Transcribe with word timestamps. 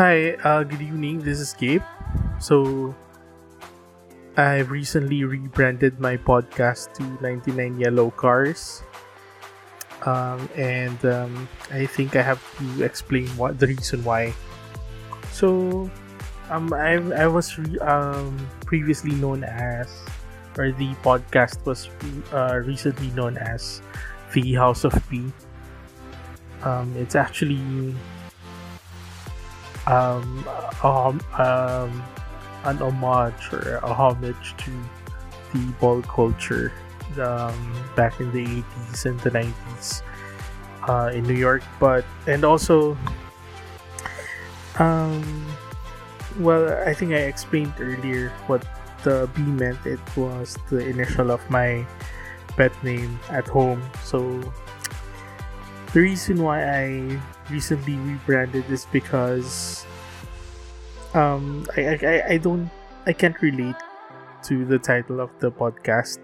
Hi, 0.00 0.32
uh, 0.48 0.64
good 0.64 0.80
evening. 0.80 1.20
This 1.20 1.44
is 1.44 1.52
Gabe. 1.52 1.84
So, 2.40 2.96
I 4.32 4.64
recently 4.64 5.28
rebranded 5.28 6.00
my 6.00 6.16
podcast 6.16 6.96
to 6.96 7.04
99 7.20 7.76
Yellow 7.76 8.08
Cars. 8.08 8.80
Um, 10.08 10.48
and 10.56 10.96
um, 11.04 11.46
I 11.68 11.84
think 11.84 12.16
I 12.16 12.22
have 12.22 12.40
to 12.56 12.82
explain 12.82 13.28
what 13.36 13.60
the 13.60 13.66
reason 13.66 14.00
why. 14.02 14.32
So, 15.36 15.90
um, 16.48 16.72
I, 16.72 16.96
I 17.12 17.26
was 17.26 17.58
re- 17.58 17.78
um, 17.84 18.40
previously 18.64 19.12
known 19.20 19.44
as, 19.44 19.92
or 20.56 20.72
the 20.72 20.96
podcast 21.04 21.60
was 21.68 21.92
uh, 22.32 22.56
recently 22.64 23.12
known 23.12 23.36
as 23.36 23.82
The 24.32 24.54
House 24.54 24.84
of 24.84 24.96
P. 25.10 25.28
Um, 26.64 26.88
it's 26.96 27.14
actually 27.14 27.60
um, 29.90 30.44
um, 30.82 31.20
um, 31.36 32.02
an 32.64 32.78
homage 32.78 33.52
or 33.52 33.80
a 33.82 33.92
homage 33.92 34.54
to 34.58 34.70
the 35.52 35.66
ball 35.80 36.00
culture 36.02 36.72
um, 37.18 37.74
back 37.96 38.20
in 38.20 38.30
the 38.30 38.46
80s 38.46 39.06
and 39.06 39.18
the 39.20 39.30
90s 39.30 40.02
uh, 40.88 41.10
in 41.12 41.24
New 41.24 41.34
York. 41.34 41.62
But, 41.80 42.04
and 42.26 42.44
also, 42.44 42.96
um, 44.78 45.46
well, 46.38 46.70
I 46.86 46.94
think 46.94 47.12
I 47.12 47.26
explained 47.26 47.74
earlier 47.80 48.30
what 48.46 48.64
the 49.02 49.28
B 49.34 49.42
meant. 49.42 49.84
It 49.84 50.00
was 50.16 50.56
the 50.70 50.86
initial 50.86 51.32
of 51.32 51.42
my 51.50 51.84
pet 52.56 52.72
name 52.84 53.18
at 53.28 53.48
home. 53.48 53.82
So, 54.04 54.40
the 55.92 56.00
reason 56.00 56.40
why 56.40 56.62
I 56.62 57.20
recently 57.50 57.96
rebranded 57.96 58.70
is 58.70 58.86
because 58.92 59.84
um 61.14 61.66
I, 61.76 61.98
I 62.02 62.22
I 62.34 62.36
don't 62.38 62.70
I 63.06 63.12
can't 63.12 63.40
relate 63.42 63.76
to 64.44 64.64
the 64.64 64.78
title 64.78 65.20
of 65.20 65.30
the 65.40 65.50
podcast. 65.50 66.18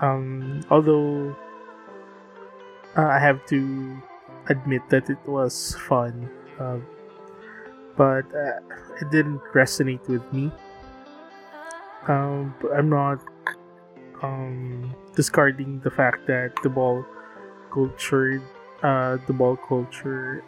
Um 0.00 0.62
although 0.70 1.36
uh, 2.96 3.06
I 3.06 3.18
have 3.18 3.44
to 3.46 3.96
admit 4.48 4.82
that 4.90 5.10
it 5.10 5.18
was 5.26 5.76
fun. 5.88 6.30
Uh, 6.58 6.78
but 7.96 8.24
uh, 8.34 8.58
it 9.00 9.10
didn't 9.10 9.40
resonate 9.54 10.06
with 10.08 10.22
me. 10.32 10.50
Um, 12.08 12.54
I'm 12.74 12.88
not 12.88 13.20
um, 14.22 14.94
discarding 15.14 15.80
the 15.80 15.90
fact 15.90 16.26
that 16.26 16.52
the 16.62 16.68
ball 16.68 17.04
culture, 17.72 18.42
uh, 18.82 19.18
the 19.26 19.32
ball 19.32 19.56
culture, 19.56 20.42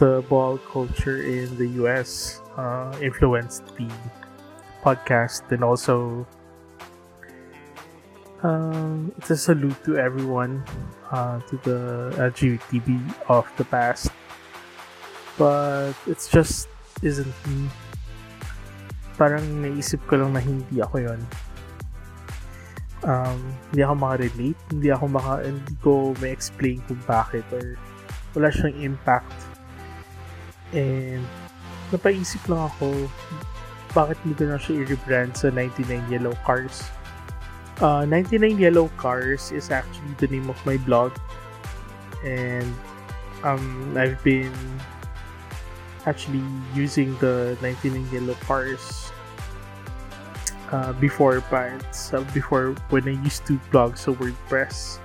the 0.00 0.24
ball 0.28 0.58
culture 0.58 1.22
in 1.22 1.56
the 1.56 1.66
U.S. 1.84 2.40
Uh, 2.56 2.96
influenced 3.00 3.66
the 3.76 3.88
podcast, 4.82 5.50
and 5.52 5.62
also 5.62 6.26
um, 8.42 9.12
it's 9.18 9.30
a 9.30 9.36
salute 9.36 9.76
to 9.84 9.98
everyone, 9.98 10.64
uh, 11.10 11.40
to 11.48 11.56
the 11.62 12.14
LGBT 12.18 12.98
of 13.28 13.50
the 13.56 13.64
past. 13.64 14.10
But 15.38 15.94
it's 16.06 16.28
just 16.28 16.68
isn't 17.02 17.34
me. 17.46 17.70
Parang 19.18 19.42
naisip 19.62 20.02
ko 20.06 20.18
lang 20.18 20.34
na 20.34 20.42
hindi 20.42 20.82
ako 20.82 20.98
yon 20.98 21.20
um, 23.04 23.38
hindi 23.70 23.80
ako 23.84 23.94
makarelate, 23.94 24.60
hindi 24.72 24.88
ako 24.90 25.04
maka, 25.10 25.32
hindi 25.44 25.74
ko 25.84 25.92
ma-explain 26.18 26.78
kung 26.88 27.02
bakit 27.06 27.44
or 27.54 27.78
wala 28.34 28.48
siyang 28.50 28.94
impact. 28.94 29.34
And 30.74 31.22
napaisip 31.94 32.42
lang 32.50 32.68
ako 32.68 33.08
bakit 33.96 34.20
hindi 34.22 34.36
ko 34.36 34.44
na 34.52 34.60
siya 34.60 34.84
i-rebrand 34.84 35.32
sa 35.36 35.48
99 35.50 36.12
Yellow 36.12 36.36
Cars. 36.44 36.84
Uh, 37.78 38.02
99 38.04 38.58
Yellow 38.58 38.90
Cars 38.98 39.54
is 39.54 39.70
actually 39.70 40.12
the 40.18 40.28
name 40.28 40.50
of 40.50 40.58
my 40.66 40.76
blog 40.82 41.14
and 42.26 42.66
um, 43.46 43.94
I've 43.94 44.18
been 44.26 44.52
actually 46.06 46.42
using 46.74 47.14
the 47.22 47.56
99 47.62 48.02
Yellow 48.10 48.34
Cars 48.42 49.07
uh, 50.72 50.92
before 50.94 51.40
but 51.50 51.84
uh, 52.12 52.20
before 52.34 52.74
when 52.90 53.08
I 53.08 53.16
used 53.24 53.46
to 53.46 53.58
blog 53.70 53.96
so 53.96 54.14
WordPress. 54.14 54.98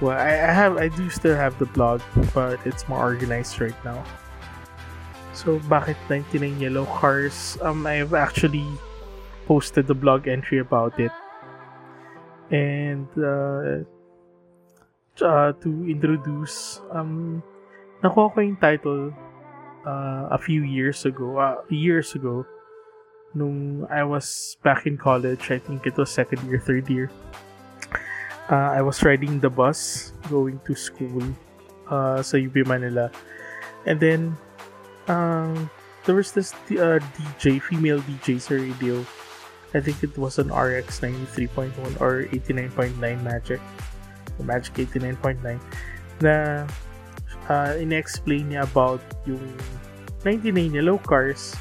Well, 0.00 0.18
I, 0.18 0.50
I 0.50 0.52
have 0.52 0.76
I 0.76 0.88
do 0.88 1.08
still 1.10 1.36
have 1.36 1.58
the 1.58 1.66
blog, 1.66 2.02
but 2.34 2.58
it's 2.66 2.88
more 2.88 2.98
organized 2.98 3.60
right 3.60 3.76
now. 3.84 4.02
So 5.32 5.58
bakit 5.70 5.96
99 6.10 6.60
yellow 6.60 6.86
cars? 6.86 7.56
Um, 7.62 7.86
I've 7.86 8.14
actually 8.14 8.66
posted 9.46 9.86
the 9.86 9.94
blog 9.94 10.26
entry 10.26 10.58
about 10.58 10.98
it, 10.98 11.12
and 12.50 13.06
uh, 13.16 13.86
uh, 15.22 15.52
to 15.62 15.70
introduce 15.86 16.82
um, 16.90 17.42
nakuha 18.02 18.34
ko 18.34 18.38
yung 18.42 18.58
title 18.58 19.14
uh, 19.86 20.34
a 20.34 20.38
few 20.38 20.62
years 20.66 21.06
ago, 21.06 21.38
uh, 21.38 21.62
years 21.70 22.14
ago 22.14 22.44
nung 23.34 23.86
I 23.88 24.04
was 24.04 24.56
back 24.62 24.86
in 24.86 24.96
college. 24.96 25.50
I 25.50 25.58
think 25.58 25.86
it 25.86 25.96
was 25.96 26.10
second 26.10 26.44
year, 26.48 26.60
third 26.60 26.88
year. 26.88 27.10
Uh, 28.50 28.76
I 28.76 28.82
was 28.82 29.02
riding 29.02 29.40
the 29.40 29.50
bus 29.50 30.12
going 30.28 30.60
to 30.66 30.74
school 30.74 31.22
uh, 31.88 32.20
sa 32.20 32.36
UP 32.36 32.54
Manila. 32.66 33.10
And 33.86 33.98
then, 33.98 34.36
um, 35.08 35.70
there 36.04 36.14
was 36.14 36.32
this 36.32 36.52
uh, 36.76 36.98
DJ, 37.16 37.62
female 37.62 38.00
DJ 38.04 38.40
sa 38.40 38.54
radio. 38.54 39.00
I 39.72 39.80
think 39.80 40.04
it 40.04 40.12
was 40.18 40.36
an 40.36 40.52
RX 40.52 41.00
93.1 41.00 41.72
or 42.00 42.28
89.9 42.28 42.98
Magic. 43.24 43.60
The 44.36 44.44
Magic 44.44 44.74
89.9 44.92 45.40
na 46.22 46.64
uh, 47.48 47.72
in-explain 47.80 48.52
niya 48.52 48.68
about 48.68 49.02
yung 49.26 49.42
99 50.22 50.76
yellow 50.76 50.98
cars 51.02 51.56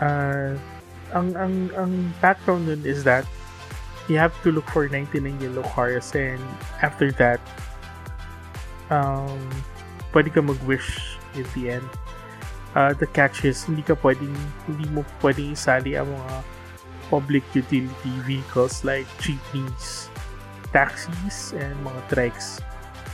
uh, 0.00 0.54
ang 1.14 1.28
ang 1.38 1.54
ang 1.78 1.92
background 2.18 2.66
nun 2.66 2.82
is 2.82 3.04
that 3.06 3.24
you 4.10 4.18
have 4.18 4.34
to 4.42 4.50
look 4.50 4.66
for 4.70 4.88
99 4.88 5.22
yellow 5.38 5.64
cars 5.74 6.14
and 6.14 6.42
after 6.82 7.10
that 7.14 7.42
um 8.90 9.38
pwede 10.14 10.32
ka 10.32 10.40
mag-wish 10.40 11.18
in 11.36 11.46
the 11.54 11.76
end. 11.78 11.88
Uh, 12.76 12.92
the 12.92 13.08
catch 13.08 13.44
is 13.48 13.64
hindi 13.64 13.80
ka 13.80 13.96
pwedeng 14.04 14.32
hindi 14.68 14.84
mo 14.92 15.00
pwedeng 15.24 15.56
isali 15.56 15.96
ang 15.96 16.08
mga 16.12 16.34
public 17.08 17.44
utility 17.56 18.14
vehicles 18.26 18.84
like 18.84 19.06
jeepneys 19.22 20.12
taxis 20.74 21.56
and 21.56 21.72
mga 21.80 22.00
trikes. 22.12 22.60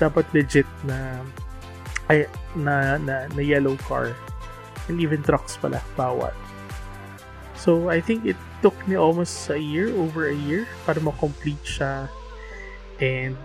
Dapat 0.03 0.27
legit 0.35 0.67
na 0.83 1.23
ay 2.11 2.27
na, 2.59 2.99
na, 2.99 3.31
na 3.31 3.43
yellow 3.43 3.79
car 3.87 4.11
and 4.91 4.99
even 4.99 5.23
trucks 5.23 5.55
pala 5.55 5.79
bawat 5.95 6.35
So, 7.63 7.87
I 7.87 8.03
think 8.03 8.27
it 8.27 8.35
took 8.59 8.75
me 8.91 8.99
almost 8.99 9.47
a 9.47 9.55
year, 9.55 9.95
over 9.95 10.27
a 10.27 10.35
year, 10.35 10.67
para 10.83 10.99
ma-complete 10.99 11.63
siya. 11.63 12.11
And, 12.99 13.39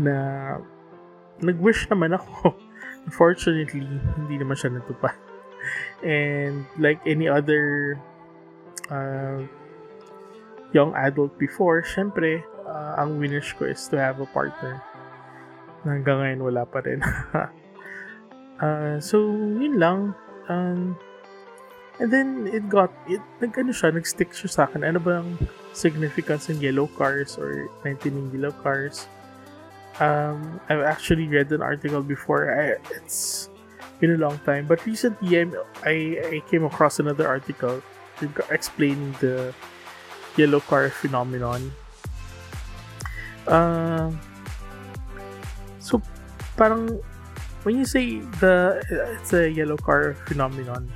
na, 0.00 0.16
nag-wish 1.44 1.92
naman 1.92 2.16
ako. 2.16 2.56
Unfortunately, 3.04 3.84
hindi 4.16 4.36
naman 4.40 4.56
siya 4.56 4.72
natupad. 4.72 5.12
And, 6.00 6.64
like 6.80 7.04
any 7.04 7.28
other 7.28 8.00
uh, 8.88 9.44
young 10.72 10.96
adult 10.96 11.36
before, 11.36 11.84
syempre, 11.84 12.40
uh, 12.64 12.96
ang 12.96 13.20
winish 13.20 13.52
ko 13.60 13.68
is 13.68 13.84
to 13.92 14.00
have 14.00 14.24
a 14.24 14.28
partner. 14.32 14.80
Hanggang 15.84 16.24
ngayon, 16.24 16.40
wala 16.40 16.64
pa 16.64 16.80
rin. 16.80 17.04
uh, 18.64 18.96
so, 19.04 19.36
yun 19.60 19.76
lang. 19.76 20.16
Um, 20.48 20.96
And 21.98 22.12
then, 22.12 22.50
it 22.52 22.68
got, 22.68 22.92
it, 23.08 23.24
nag-ano 23.40 23.72
siya, 23.72 23.94
nag-stick 23.94 24.36
siya 24.36 24.50
sa 24.52 24.60
akin. 24.68 24.84
Ano 24.84 25.00
ba 25.00 25.24
ang 25.24 25.40
significance 25.72 26.52
ng 26.52 26.60
yellow 26.60 26.88
cars 26.92 27.40
or 27.40 27.72
19 27.88 28.36
yellow 28.36 28.52
cars? 28.60 29.08
Um, 29.96 30.60
I've 30.68 30.84
actually 30.84 31.24
read 31.24 31.48
an 31.56 31.64
article 31.64 32.04
before. 32.04 32.52
I, 32.52 32.76
it's 32.92 33.48
been 34.00 34.12
a 34.12 34.20
long 34.20 34.36
time. 34.44 34.68
But 34.68 34.84
recently, 34.84 35.40
I'm, 35.40 35.56
I, 35.84 36.36
I 36.36 36.42
came 36.50 36.64
across 36.64 37.00
another 37.00 37.26
article 37.26 37.80
explaining 38.50 39.16
the 39.20 39.54
yellow 40.36 40.60
car 40.60 40.90
phenomenon. 40.90 41.72
Uh, 43.46 44.12
so, 45.80 46.02
parang, 46.56 47.00
when 47.62 47.78
you 47.78 47.84
say 47.84 48.20
the 48.40 48.82
it's 49.16 49.32
a 49.32 49.48
yellow 49.48 49.76
car 49.76 50.14
phenomenon, 50.26 50.90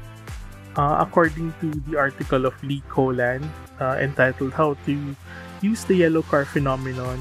uh, 0.76 0.98
according 1.00 1.54
to 1.60 1.70
the 1.88 1.98
article 1.98 2.46
of 2.46 2.54
Lee 2.62 2.82
Colan 2.88 3.42
uh, 3.80 3.96
entitled 3.98 4.52
How 4.52 4.74
to 4.86 5.16
Use 5.60 5.84
the 5.84 5.94
Yellow 5.94 6.22
Car 6.22 6.44
Phenomenon, 6.44 7.18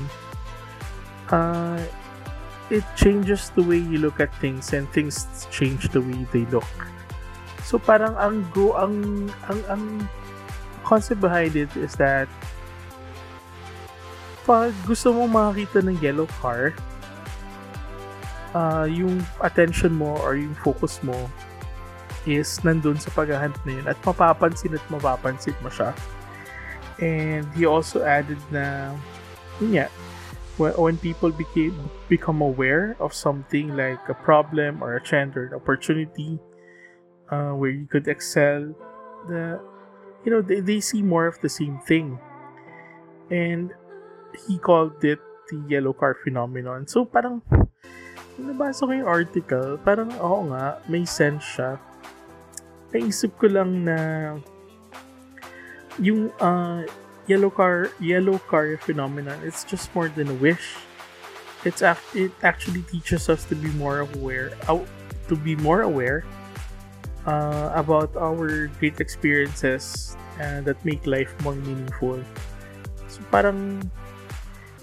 uh, 1.30 1.80
it 2.70 2.84
changes 2.96 3.50
the 3.56 3.64
way 3.64 3.78
you 3.78 3.98
look 3.98 4.20
at 4.20 4.34
things 4.40 4.74
and 4.74 4.88
things 4.92 5.28
change 5.52 5.90
the 5.90 6.02
way 6.02 6.26
they 6.32 6.46
look. 6.54 6.70
So 7.66 7.78
parang 7.78 8.16
ang 8.18 8.48
go 8.54 8.74
ang 8.78 9.28
ang 9.50 9.60
ang 9.70 9.84
concept 10.86 11.22
behind 11.22 11.54
it 11.54 11.70
is 11.78 11.94
that 12.02 12.30
pag 14.48 14.74
gusto 14.90 15.14
mo 15.14 15.30
makakita 15.30 15.86
ng 15.86 16.02
yellow 16.02 16.26
car, 16.42 16.74
uh, 18.58 18.90
yung 18.90 19.22
attention 19.46 19.94
mo 19.94 20.18
or 20.26 20.34
yung 20.34 20.56
focus 20.58 21.04
mo 21.06 21.30
is 22.28 22.60
nandun 22.66 23.00
sa 23.00 23.12
paghahanap 23.16 23.60
na 23.64 23.72
yun 23.80 23.86
at 23.88 24.00
mapapansin 24.04 24.76
at 24.76 24.84
mapapansin 24.92 25.56
mo 25.64 25.72
siya. 25.72 25.96
And 27.00 27.48
he 27.56 27.64
also 27.64 28.04
added 28.04 28.40
na, 28.52 28.96
yun 29.64 29.88
when, 30.60 30.74
when 30.76 30.98
people 31.00 31.32
became, 31.32 31.90
become 32.12 32.42
aware 32.42 32.96
of 33.00 33.14
something 33.14 33.76
like 33.76 34.04
a 34.10 34.14
problem 34.14 34.84
or 34.84 34.96
a 34.96 35.02
trend 35.02 35.36
or 35.38 35.48
an 35.48 35.54
opportunity 35.56 36.38
uh, 37.32 37.56
where 37.56 37.72
you 37.72 37.88
could 37.88 38.08
excel, 38.08 38.76
the, 39.28 39.60
you 40.26 40.32
know, 40.32 40.42
they, 40.42 40.60
they 40.60 40.80
see 40.80 41.02
more 41.02 41.26
of 41.26 41.40
the 41.42 41.50
same 41.50 41.80
thing. 41.88 42.20
And 43.32 43.72
he 44.48 44.58
called 44.58 45.04
it 45.04 45.20
the 45.50 45.64
yellow 45.68 45.94
car 45.94 46.18
phenomenon. 46.24 46.88
So 46.88 47.06
parang, 47.06 47.42
nabasa 48.38 48.84
ko 48.84 48.92
yung 48.92 49.08
article, 49.08 49.80
parang 49.80 50.12
oo 50.20 50.52
nga, 50.52 50.84
may 50.92 51.06
sense 51.08 51.44
siya. 51.44 51.80
Naisip 52.90 53.38
ko 53.38 53.48
lang 53.48 53.86
na 53.86 53.98
yung 56.00 56.32
uh, 56.40 56.88
yellow 57.30 57.52
car 57.52 57.94
yellow 58.02 58.42
car 58.50 58.80
phenomenon 58.82 59.38
it's 59.46 59.62
just 59.68 59.94
more 59.94 60.10
than 60.10 60.28
a 60.32 60.38
wish. 60.42 60.82
It's 61.68 61.84
it 62.16 62.32
actually 62.42 62.82
teaches 62.88 63.28
us 63.28 63.44
to 63.52 63.56
be 63.56 63.70
more 63.76 64.00
aware 64.00 64.56
to 65.30 65.36
be 65.36 65.54
more 65.60 65.84
aware 65.84 66.26
uh, 67.28 67.70
about 67.76 68.16
our 68.18 68.72
great 68.80 68.98
experiences 69.00 70.16
uh, 70.42 70.62
that 70.66 70.80
make 70.82 71.06
life 71.06 71.30
more 71.44 71.54
meaningful. 71.54 72.24
So 73.12 73.20
parang 73.30 73.86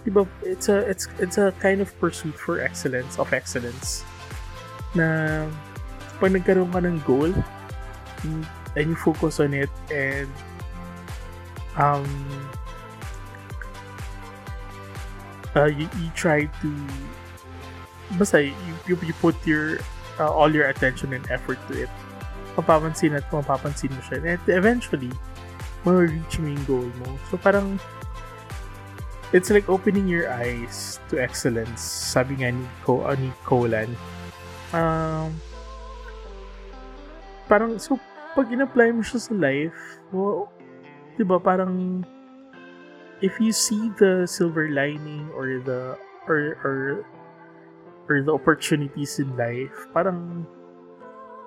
diba 0.07 0.29
it's 0.47 0.69
a 0.71 0.87
it's 0.87 1.11
it's 1.19 1.39
a 1.41 1.51
kind 1.59 1.83
of 1.83 1.91
pursuit 1.99 2.39
for 2.39 2.63
excellence 2.63 3.19
of 3.19 3.33
excellence. 3.33 4.07
Na 4.95 5.49
pag 6.23 6.31
nagkaroon 6.33 6.71
ka 6.71 6.81
ng 6.85 7.03
goal 7.03 7.33
and 8.25 8.87
you 8.89 8.97
focus 8.97 9.41
on 9.41 9.55
it 9.55 9.71
and 9.93 10.29
um, 11.77 12.07
uh, 15.55 15.67
you, 15.67 15.89
you 16.01 16.09
try 16.15 16.45
to 16.63 16.71
basta 18.19 18.45
you, 18.45 18.55
you, 18.87 18.95
you 19.03 19.15
put 19.21 19.35
your 19.47 19.79
uh, 20.19 20.31
all 20.31 20.53
your 20.53 20.69
attention 20.69 21.13
and 21.13 21.25
effort 21.31 21.59
to 21.69 21.83
it. 21.85 21.91
Mapapansin 22.57 23.17
at 23.17 23.29
mapapansin 23.29 23.93
mo 23.93 24.01
siya. 24.09 24.25
And 24.25 24.41
eventually 24.49 25.13
ma-reach 25.85 26.41
mo 26.41 26.49
yung 26.49 26.65
goal 26.65 26.91
mo. 27.05 27.19
So 27.29 27.37
parang 27.37 27.77
it's 29.37 29.53
like 29.53 29.69
opening 29.69 30.09
your 30.09 30.33
eyes 30.33 30.99
to 31.13 31.21
excellence. 31.21 31.85
Sabi 31.85 32.41
nga 32.41 32.55
ni, 32.55 32.65
Ko, 32.83 33.05
uh, 33.05 33.15
ni 33.15 33.29
Colan 33.45 33.93
um, 34.73 35.35
parang 37.47 37.79
so 37.79 37.99
pag 38.35 38.53
in-apply 38.53 38.93
mo 38.93 39.01
siya 39.01 39.19
sa 39.23 39.35
life 39.35 40.03
well, 40.13 40.51
ba 41.17 41.41
parang 41.41 42.05
if 43.25 43.41
you 43.41 43.53
see 43.53 43.89
the 43.97 44.27
silver 44.29 44.69
lining 44.69 45.31
or 45.33 45.63
the 45.65 45.97
or 46.29 46.61
or 46.61 46.77
or 48.09 48.23
the 48.23 48.33
opportunities 48.33 49.19
in 49.19 49.35
life, 49.37 49.75
parang 49.95 50.47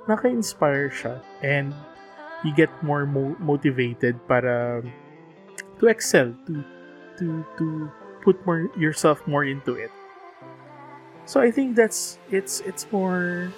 naka-inspire 0.07 0.90
siya 0.90 1.22
and 1.44 1.72
you 2.44 2.51
get 2.56 2.72
more 2.81 3.06
mo- 3.06 3.38
motivated 3.40 4.16
para 4.28 4.81
to 5.80 5.88
excel, 5.88 6.34
to 6.48 6.63
to 7.19 7.46
to 7.60 7.92
put 8.24 8.36
more 8.46 8.68
yourself 8.75 9.22
more 9.28 9.46
into 9.46 9.75
it. 9.75 9.92
So 11.30 11.40
I 11.40 11.51
think 11.51 11.78
that's 11.78 12.18
it's 12.34 12.60
it's 12.66 12.90
more 12.90 13.54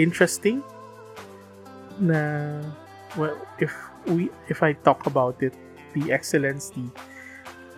interesting 0.00 0.64
na 2.00 2.20
well 3.16 3.36
if 3.58 3.72
we 4.08 4.30
if 4.48 4.62
I 4.62 4.72
talk 4.72 5.06
about 5.06 5.40
it, 5.42 5.54
the 5.92 6.12
excellence, 6.12 6.70
the 6.72 6.84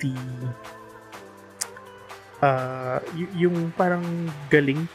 the 0.00 0.14
uh, 2.44 2.98
y- 3.16 3.48
yung 3.48 3.72
parang 3.74 4.04
galing, 4.48 4.88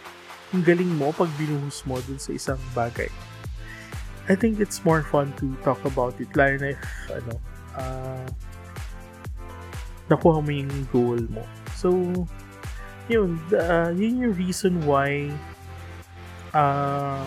yung 0.54 0.64
galing 0.64 0.90
mo 0.98 1.14
pag 1.14 1.30
binuhos 1.38 1.84
mo 1.86 1.98
dun 2.06 2.22
sa 2.22 2.32
isang 2.34 2.62
bagay. 2.78 3.10
I 4.30 4.38
think 4.38 4.62
it's 4.62 4.86
more 4.86 5.02
fun 5.02 5.34
to 5.42 5.50
talk 5.66 5.82
about 5.90 6.14
it, 6.22 6.30
lalo 6.38 6.62
na 6.62 6.70
if, 6.78 6.84
ano, 7.10 7.34
uh, 7.74 8.28
nakuha 10.06 10.38
mo 10.46 10.52
yung 10.54 10.74
goal 10.94 11.22
mo. 11.34 11.42
So, 11.74 11.90
yun, 13.10 13.42
uh, 13.50 13.90
yun 13.90 14.30
yung 14.30 14.36
reason 14.38 14.86
why 14.86 15.34
uh, 16.54 17.26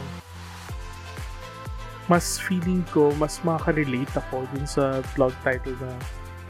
mas 2.11 2.39
feeling 2.39 2.83
ko, 2.91 3.15
mas 3.19 3.39
makaka-relate 3.47 4.11
ako 4.19 4.47
dun 4.51 4.67
sa 4.67 5.01
vlog 5.15 5.31
title 5.47 5.75
na 5.79 5.93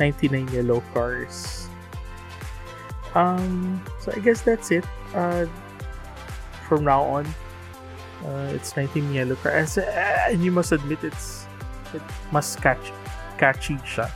99 0.01 0.49
Yellow 0.53 0.81
Cars. 0.97 1.69
Um, 3.13 3.77
so 4.01 4.13
I 4.17 4.21
guess 4.25 4.41
that's 4.41 4.73
it. 4.73 4.85
Uh, 5.13 5.45
from 6.65 6.89
now 6.89 7.05
on, 7.05 7.29
uh, 8.25 8.49
it's 8.57 8.73
19 8.77 9.13
Yellow 9.13 9.37
Cars. 9.37 9.77
Uh, 9.77 9.85
and 10.33 10.41
you 10.41 10.51
must 10.51 10.73
admit 10.73 11.05
it's 11.05 11.45
it 11.93 12.03
must 12.33 12.57
catch 12.65 12.93
catchy 13.37 13.77
siya. 13.85 14.09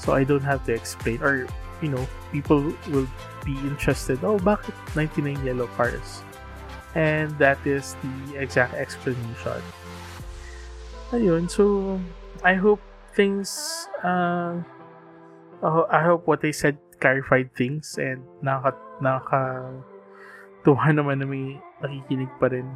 So 0.00 0.16
I 0.16 0.24
don't 0.24 0.44
have 0.44 0.64
to 0.64 0.72
explain 0.72 1.20
or 1.20 1.44
you 1.84 1.88
know, 1.88 2.08
people 2.32 2.72
will 2.88 3.08
be 3.44 3.52
interested. 3.68 4.24
Oh, 4.24 4.38
bakit 4.40 4.72
99 4.96 5.44
Yellow 5.44 5.68
Cars? 5.76 6.24
And 6.96 7.36
that 7.36 7.60
is 7.68 7.96
the 8.00 8.40
exact 8.40 8.72
explanation 8.72 9.60
ayun, 11.12 11.46
so 11.50 11.96
I 12.42 12.54
hope 12.54 12.80
things 13.16 13.50
uh, 14.04 14.60
I 15.64 16.00
hope 16.04 16.28
what 16.28 16.44
I 16.44 16.52
said 16.52 16.76
clarified 17.00 17.52
things 17.56 17.96
and 17.96 18.20
naka 18.44 18.76
naka 19.00 19.72
tuwa 20.64 20.92
naman 20.96 21.22
na 21.22 21.26
may 21.26 21.56
nakikinig 21.80 22.32
pa 22.40 22.52
rin 22.52 22.68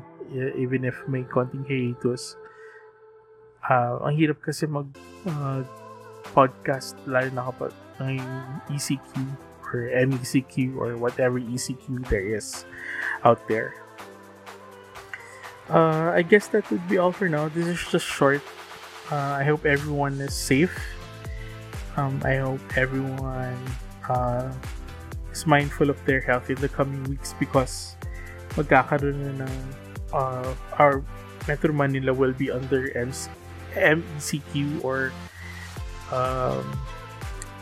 even 0.56 0.86
if 0.86 0.96
may 1.10 1.26
konting 1.26 1.66
hiatus. 1.66 2.38
Uh, 3.60 4.00
ang 4.00 4.16
hirap 4.16 4.40
kasi 4.40 4.64
mag 4.64 4.88
uh, 5.28 5.60
podcast 6.32 6.96
lalo 7.04 7.28
na 7.34 7.44
kapag 7.50 7.72
ng 8.00 8.16
ECQ 8.72 9.10
or 9.70 9.90
MECQ 9.92 10.78
or 10.80 10.96
whatever 10.96 11.36
ECQ 11.36 12.06
there 12.08 12.24
is 12.24 12.64
out 13.26 13.42
there. 13.50 13.76
Uh, 15.70 16.12
I 16.14 16.22
guess 16.22 16.48
that 16.48 16.68
would 16.70 16.86
be 16.88 16.98
all 16.98 17.12
for 17.12 17.28
now. 17.28 17.48
This 17.48 17.66
is 17.66 17.78
just 17.90 18.06
short. 18.06 18.42
Uh, 19.10 19.38
I 19.38 19.44
hope 19.44 19.64
everyone 19.64 20.20
is 20.20 20.34
safe. 20.34 20.74
Um, 21.96 22.20
I 22.24 22.36
hope 22.36 22.60
everyone 22.76 23.58
uh, 24.08 24.52
is 25.32 25.46
mindful 25.46 25.90
of 25.90 25.98
their 26.04 26.20
health 26.20 26.50
in 26.50 26.58
the 26.58 26.68
coming 26.68 27.02
weeks 27.04 27.34
because 27.38 27.94
magkakaroon 28.58 29.38
na 29.38 29.46
ng 29.46 29.54
uh, 30.10 30.50
our 30.78 31.02
Metro 31.46 31.72
Manila 31.72 32.12
will 32.12 32.34
be 32.34 32.50
under 32.50 32.90
MC- 32.98 33.30
MECQ 33.74 34.82
or 34.84 35.14
um, 36.10 36.66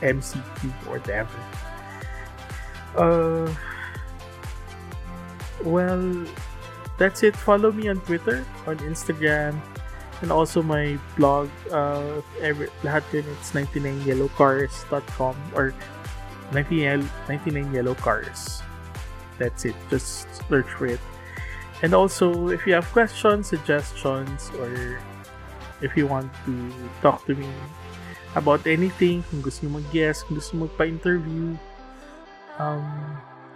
MCQ 0.00 0.68
or 0.88 0.98
whatever. 0.98 1.38
Uh, 2.96 3.48
well, 5.64 6.02
that's 6.98 7.22
it. 7.22 7.34
Follow 7.36 7.72
me 7.72 7.88
on 7.88 8.02
Twitter, 8.02 8.44
on 8.66 8.76
Instagram, 8.84 9.58
and 10.20 10.30
also 10.30 10.62
my 10.62 10.98
blog. 11.16 11.48
Uh, 11.70 12.20
every, 12.42 12.68
lahat 12.82 13.06
yun, 13.14 13.24
it's 13.38 13.54
99yellowcars.com 13.54 15.36
or 15.54 15.72
99, 16.52 17.08
99yellowcars. 17.26 18.62
That's 19.38 19.64
it. 19.64 19.78
Just 19.88 20.26
search 20.50 20.66
for 20.66 20.86
it. 20.86 21.00
And 21.82 21.94
also, 21.94 22.50
if 22.50 22.66
you 22.66 22.74
have 22.74 22.90
questions, 22.90 23.46
suggestions, 23.46 24.50
or 24.58 24.98
if 25.80 25.96
you 25.96 26.06
want 26.06 26.26
to 26.44 26.72
talk 27.00 27.24
to 27.26 27.34
me 27.38 27.46
about 28.34 28.66
anything, 28.66 29.22
kung 29.30 29.40
gusto 29.40 29.66
nyo 29.66 29.78
mag-guest, 29.78 30.26
kung 30.26 30.42
gusto 30.42 30.58
magpa-interview, 30.58 31.54
um, 32.58 32.82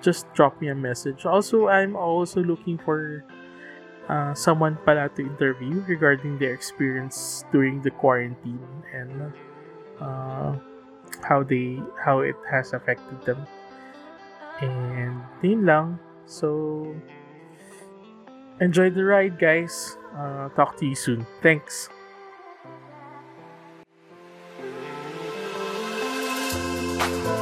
just 0.02 0.26
drop 0.34 0.60
me 0.60 0.68
a 0.68 0.74
message. 0.74 1.24
Also, 1.24 1.68
I'm 1.68 1.96
also 1.96 2.42
looking 2.42 2.78
for 2.78 3.24
uh, 4.08 4.34
someone 4.34 4.76
pala 4.84 5.08
to 5.16 5.22
interview 5.22 5.82
regarding 5.86 6.38
their 6.38 6.52
experience 6.52 7.44
during 7.52 7.80
the 7.82 7.90
quarantine 7.90 8.60
and 8.92 9.32
uh, 10.00 10.52
how 11.22 11.42
they 11.42 11.80
how 12.02 12.20
it 12.20 12.36
has 12.50 12.74
affected 12.74 13.22
them. 13.24 13.46
And 14.60 15.22
yun 15.42 15.66
lang. 15.66 15.98
So, 16.26 16.94
enjoy 18.60 18.90
the 18.90 19.04
ride, 19.04 19.38
guys. 19.38 19.96
Uh, 20.14 20.50
talk 20.54 20.76
to 20.78 20.86
you 20.86 20.94
soon. 20.94 21.26
Thanks. 21.42 21.88
Thank 27.12 27.41